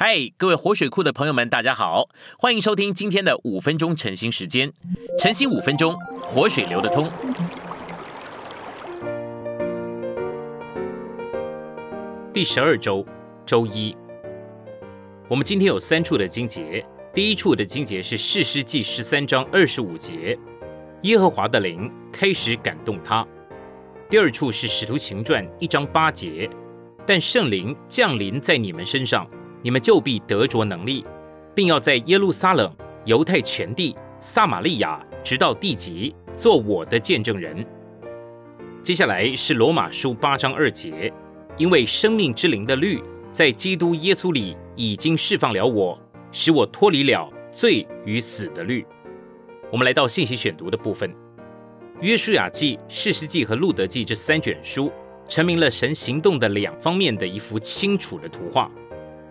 [0.00, 2.08] 嗨，各位活水库的朋友们，大家好，
[2.38, 4.72] 欢迎收听今天的五分钟晨兴时间。
[5.18, 7.10] 晨兴五分钟，活水流得通。
[12.32, 13.04] 第十二周，
[13.44, 13.96] 周一，
[15.28, 16.86] 我们今天有三处的经节。
[17.12, 20.38] 第一处的经节是士师记十三章二十五节，
[21.02, 23.26] 耶和华的灵开始感动他。
[24.08, 26.48] 第二处是使徒行传一章八节，
[27.04, 29.28] 但圣灵降临在你们身上。
[29.68, 31.04] 你们就必得着能力，
[31.54, 37.54] 并要在耶路撒冷、犹太全地、撒玛利亚，直到地极，做我的见证人。
[38.82, 41.12] 接下来是罗马书八章二节，
[41.58, 42.98] 因为生命之灵的律
[43.30, 46.00] 在基督耶稣里已经释放了我，
[46.32, 48.86] 使我脱离了罪与死的律。
[49.70, 51.14] 我们来到信息选读的部分，
[52.00, 54.90] 约书亚记、士师记和路德记这三卷书，
[55.28, 58.70] 成明了神行动的两方面的一幅清楚的图画。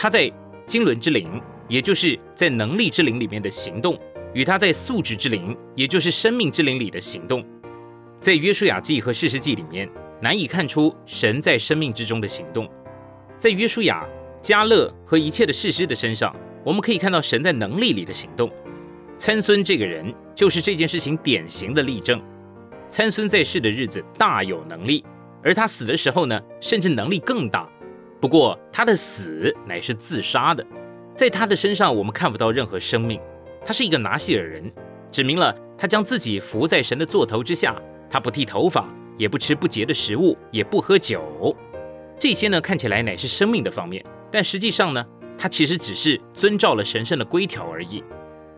[0.00, 0.30] 他在
[0.64, 3.98] 经纶之灵，也就是在能力之灵里面的行动，
[4.32, 7.42] 与他在素质之灵，也就是生命之灵里的行动，
[8.20, 9.90] 在约书亚记和士师记里面，
[10.22, 12.70] 难以看出神在生命之中的行动。
[13.36, 14.06] 在约书亚、
[14.40, 16.32] 加勒和一切的士师的身上，
[16.64, 18.48] 我们可以看到神在能力里的行动。
[19.16, 22.22] 参孙这个人就是这件事情典型的例证。
[22.88, 25.04] 参孙在世的日子大有能力，
[25.42, 27.68] 而他死的时候呢，甚至能力更大。
[28.20, 30.64] 不过他的死乃是自杀的，
[31.14, 33.20] 在他的身上我们看不到任何生命。
[33.64, 34.72] 他是一个拿西尔人，
[35.12, 37.80] 指明了他将自己伏在神的座头之下。
[38.10, 41.54] 他不剃头发，也不吃不洁的食物，也不喝酒。
[42.18, 45.04] 这些呢看起来乃是生命的方面，但实际上呢，
[45.36, 48.02] 他其实只是遵照了神圣的规条而已。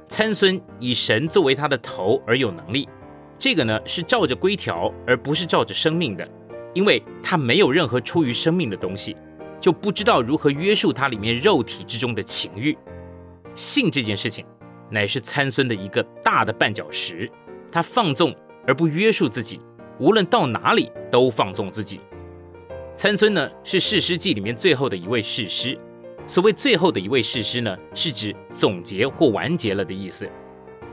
[0.08, 2.88] 参孙以神作为他的头而有能力，
[3.36, 6.26] 这个呢是照着规条，而不是照着生命的，
[6.72, 9.16] 因为他没有任何出于生命的东西。
[9.60, 12.76] 就不知道如何约束它里面肉体之中的情欲。
[13.54, 14.44] 性这件事情，
[14.90, 17.30] 乃是参孙的一个大的绊脚石。
[17.70, 18.34] 他放纵
[18.66, 19.60] 而不约束自己，
[19.98, 22.00] 无论到哪里都放纵自己。
[22.96, 25.78] 参孙呢，是士师记里面最后的一位士师。
[26.26, 30.28] 所谓最后的一位士师呢，是指总结或完结了的意思。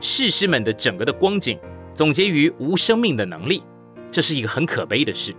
[0.00, 1.58] 士师们的整个的光景，
[1.94, 3.62] 总结于无生命的能力，
[4.10, 5.34] 这是一个很可悲的事。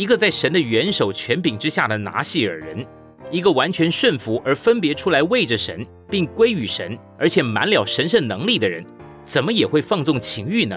[0.00, 2.86] 一个在神的元首权柄之下的拿细尔人，
[3.30, 8.82] 一个完全顺服而分别出来为着神，并归于神，而且满了神圣能力的人，
[9.26, 10.74] 怎么也会放纵情欲呢？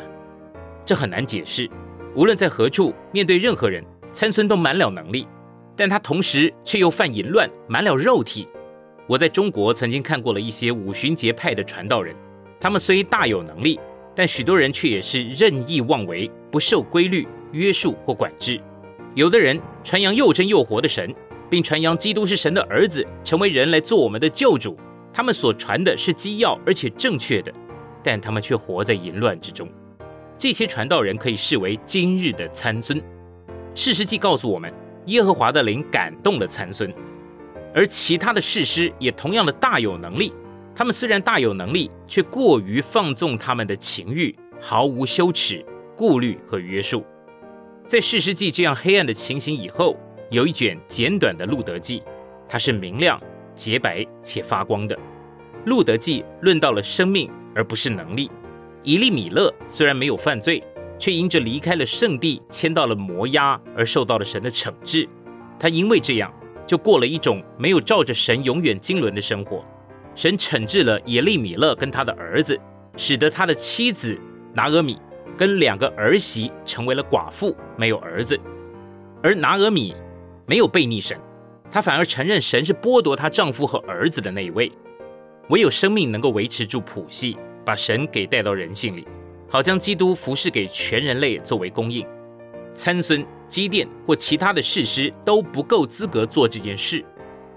[0.83, 1.69] 这很难解释。
[2.13, 5.25] 无论在何处面对任何人，参孙都满了能力，
[5.73, 8.45] 但他同时却又犯淫乱，满了肉体。
[9.07, 12.13] 我在中国曾经看过了一些五旬节派的传道人，
[12.59, 13.79] 他们虽大有能力，
[14.13, 18.59] 但许多人却也是任意妄为，不受规律约束或管制。
[19.15, 21.13] 有的人传扬又真又活的神，
[21.49, 24.75] 并传扬基督是神的儿子，成为人来做我们的救主。
[25.13, 27.53] 他们所传的是基要而且正确的，
[28.03, 29.69] 但他们却活在淫乱之中。
[30.35, 32.99] 这些传道人可以视为今日的参孙。
[33.75, 34.73] 事实记告诉我们，
[35.05, 36.91] 耶和华的灵感动了参孙，
[37.75, 40.33] 而其他的士师也同样的大有能力。
[40.73, 45.63] 他们虽然大有能力，却过于放纵他们的情欲，毫无羞耻、
[45.95, 47.05] 顾虑和约束。
[47.85, 49.97] 在《世世记》这样黑暗的情形以后，
[50.31, 51.99] 有一卷简短的《路德记》，
[52.47, 53.21] 它是明亮、
[53.53, 54.95] 洁白且发光的。
[55.65, 58.31] 《路德记》论到了生命，而不是能力。
[58.83, 60.63] 以利米勒虽然没有犯罪，
[60.97, 65.07] 却因着离开了圣地，迁到了摩押，而受到了神的惩治。
[65.59, 66.33] 他因为这样，
[66.65, 69.63] 就过了一种没有照着神永远经纶的生活。
[70.15, 72.57] 神惩治了耶利米勒跟他的儿子，
[72.95, 74.17] 使得他的妻子
[74.53, 74.97] 拿俄米。
[75.37, 78.39] 跟两个儿媳成为了寡妇，没有儿子。
[79.21, 79.95] 而拿俄米
[80.45, 81.17] 没有背逆神，
[81.71, 84.71] 她反而承认神是剥夺她丈夫和儿子的那一位。
[85.49, 89.07] 唯有生命能够维持住谱系，把神给带到人性里，
[89.49, 92.05] 好将基督服侍给全人类作为供应。
[92.73, 97.03] 参孙、基甸或其他的士师都不够资格做这件事。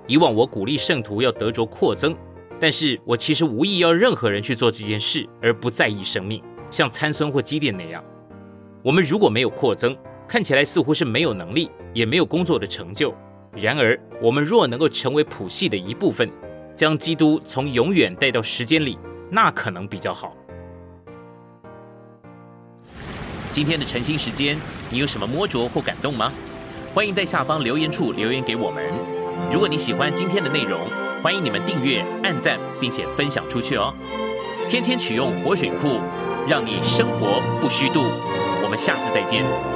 [0.07, 2.15] 以往我鼓励圣徒要得着扩增，
[2.61, 6.43] 但是我其实无意要任何人去做这件事，而不在意生命。
[6.71, 8.03] 像参孙或基甸那样，
[8.83, 9.97] 我们如果没有扩增，
[10.29, 13.15] 看起来似乎是没有能力，也没有工作的成就。
[13.55, 16.31] 然而，我们若能够成为谱系的一部分，
[16.75, 18.99] 将基督从永远带到时间里，
[19.31, 20.37] 那可能比较好。
[23.51, 24.59] 今天的晨兴时间，
[24.91, 26.31] 你有什么摸着或感动吗？
[26.93, 28.85] 欢迎在下方留言处留言给我们。
[29.51, 30.81] 如果你喜欢今天的内容，
[31.23, 33.95] 欢迎你们订阅、按赞，并且分享出去哦。
[34.69, 36.01] 天天取用活水库。
[36.49, 38.05] 让你生活不虚度，
[38.63, 39.76] 我们下次再见。